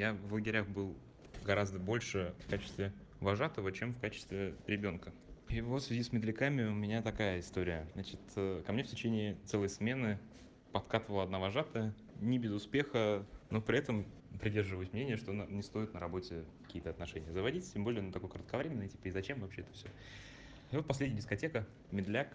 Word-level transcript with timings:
Я 0.00 0.14
в 0.14 0.32
лагерях 0.32 0.66
был 0.66 0.96
гораздо 1.44 1.78
больше 1.78 2.32
в 2.46 2.48
качестве 2.48 2.90
вожатого, 3.20 3.70
чем 3.70 3.92
в 3.92 4.00
качестве 4.00 4.54
ребенка. 4.66 5.12
И 5.50 5.60
вот 5.60 5.82
в 5.82 5.84
связи 5.84 6.02
с 6.02 6.10
медляками 6.10 6.62
у 6.64 6.72
меня 6.72 7.02
такая 7.02 7.40
история. 7.40 7.86
Значит, 7.92 8.18
э, 8.34 8.62
ко 8.64 8.72
мне 8.72 8.82
в 8.82 8.86
течение 8.86 9.36
целой 9.44 9.68
смены 9.68 10.18
подкатывала 10.72 11.24
одна 11.24 11.38
вожатая, 11.38 11.94
не 12.18 12.38
без 12.38 12.50
успеха, 12.50 13.26
но 13.50 13.60
при 13.60 13.76
этом 13.76 14.06
придерживаюсь 14.40 14.90
мнения, 14.94 15.18
что 15.18 15.34
не 15.34 15.62
стоит 15.62 15.92
на 15.92 16.00
работе 16.00 16.46
какие-то 16.62 16.88
отношения 16.88 17.30
заводить, 17.30 17.70
тем 17.70 17.84
более 17.84 18.00
на 18.00 18.10
такой 18.10 18.30
кратковременный, 18.30 18.88
типа, 18.88 19.08
и 19.08 19.10
зачем 19.10 19.40
вообще 19.40 19.60
это 19.60 19.72
все. 19.74 19.88
И 20.70 20.76
вот 20.76 20.86
последняя 20.86 21.18
дискотека, 21.18 21.66
медляк, 21.90 22.34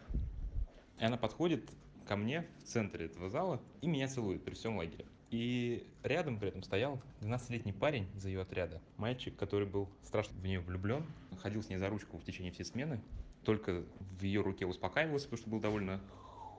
и 1.00 1.04
она 1.04 1.17
подходит 1.17 1.67
ко 2.08 2.16
мне 2.16 2.45
в 2.59 2.66
центре 2.66 3.08
этого 3.08 3.28
зала 3.32 3.59
и 3.82 3.88
меня 3.88 4.08
целует 4.08 4.45
при 4.45 4.54
всем 4.54 4.78
лагере. 4.78 5.06
И 5.31 5.86
рядом 6.04 6.40
при 6.40 6.50
этом 6.50 6.64
стоял 6.64 7.02
12-летний 7.22 7.73
парень 7.73 8.08
из 8.16 8.26
ее 8.26 8.42
отряда. 8.42 8.81
Мальчик, 8.98 9.36
который 9.36 9.67
был 9.67 9.90
страшно 10.04 10.40
в 10.40 10.45
нее 10.45 10.59
влюблен, 10.59 11.06
ходил 11.42 11.64
с 11.64 11.70
ней 11.70 11.78
за 11.78 11.90
ручку 11.90 12.17
в 12.17 12.23
течение 12.23 12.52
всей 12.52 12.64
смены, 12.64 13.02
только 13.44 13.84
в 14.00 14.23
ее 14.23 14.42
руке 14.42 14.66
успокаивался, 14.66 15.26
потому 15.26 15.42
что 15.42 15.50
был 15.50 15.59
довольно 15.59 16.02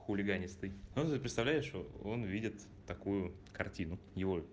хулиганистый. 0.05 0.73
Но 0.95 1.03
ты 1.05 1.19
представляешь, 1.19 1.71
он 2.03 2.23
видит 2.23 2.61
такую 2.85 3.33
картину. 3.53 3.99
Его 4.15 4.43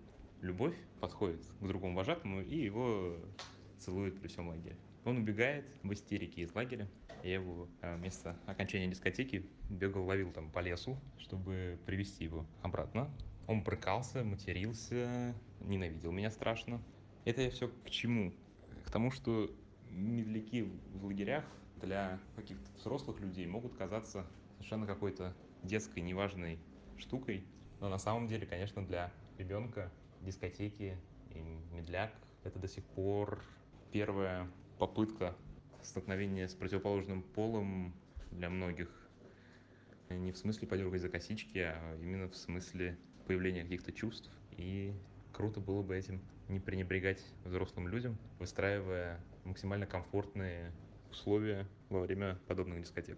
любовь 0.41 0.75
подходит 0.99 1.41
к 1.59 1.67
другому 1.67 1.95
вожатому 1.95 2.41
и 2.41 2.57
его 2.57 3.17
целует 3.77 4.19
при 4.19 4.27
всем 4.27 4.49
лагере. 4.49 4.75
Он 5.05 5.17
убегает 5.17 5.65
в 5.83 5.93
истерике 5.93 6.41
из 6.41 6.53
лагеря. 6.53 6.87
Я 7.23 7.35
его 7.35 7.67
э, 7.81 7.95
вместо 7.95 8.35
окончания 8.45 8.87
дискотеки 8.87 9.45
бегал, 9.69 10.05
ловил 10.05 10.31
там 10.31 10.51
по 10.51 10.59
лесу, 10.59 10.97
чтобы 11.17 11.79
привести 11.85 12.23
его 12.23 12.45
обратно. 12.61 13.09
Он 13.47 13.63
брыкался, 13.63 14.23
матерился, 14.23 15.35
ненавидел 15.61 16.11
меня 16.11 16.31
страшно. 16.31 16.81
Это 17.25 17.41
я 17.41 17.49
все 17.49 17.67
к 17.67 17.89
чему? 17.89 18.33
К 18.85 18.91
тому, 18.91 19.11
что 19.11 19.51
медляки 19.89 20.63
в 20.93 21.05
лагерях 21.05 21.45
для 21.81 22.19
каких-то 22.35 22.65
взрослых 22.77 23.19
людей 23.19 23.45
могут 23.45 23.75
казаться 23.75 24.25
совершенно 24.53 24.87
какой-то 24.87 25.35
детской, 25.63 25.99
неважной 25.99 26.59
штукой. 26.97 27.45
Но 27.79 27.89
на 27.89 27.97
самом 27.97 28.27
деле, 28.27 28.45
конечно, 28.45 28.85
для 28.85 29.11
ребенка 29.37 29.91
дискотеки 30.21 30.97
и 31.31 31.39
медляк 31.71 32.13
это 32.43 32.59
до 32.59 32.67
сих 32.67 32.83
пор 32.83 33.43
первая 33.91 34.49
попытка 34.79 35.35
столкновения 35.81 36.47
с 36.47 36.53
противоположным 36.53 37.21
полом 37.21 37.93
для 38.31 38.49
многих. 38.49 38.89
Не 40.09 40.31
в 40.31 40.37
смысле 40.37 40.67
подергать 40.67 41.01
за 41.01 41.09
косички, 41.09 41.57
а 41.57 41.97
именно 42.01 42.29
в 42.29 42.35
смысле 42.35 42.97
появления 43.25 43.63
каких-то 43.63 43.91
чувств. 43.91 44.29
И 44.51 44.93
круто 45.31 45.59
было 45.59 45.81
бы 45.81 45.95
этим 45.95 46.21
не 46.47 46.59
пренебрегать 46.59 47.23
взрослым 47.43 47.87
людям, 47.87 48.17
выстраивая 48.39 49.19
максимально 49.43 49.85
комфортные 49.85 50.71
условия 51.11 51.67
во 51.89 52.01
время 52.01 52.37
подобных 52.47 52.81
дискотек. 52.81 53.17